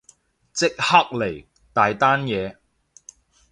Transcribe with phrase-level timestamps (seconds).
[0.51, 2.57] 即刻嚟，大單嘢